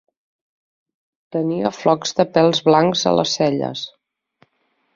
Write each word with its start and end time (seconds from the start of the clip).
Tenia 1.35 1.71
flocs 1.81 2.17
de 2.21 2.27
pèls 2.39 2.63
blancs 2.71 3.05
a 3.13 3.17
les 3.19 3.37
celles. 3.41 3.87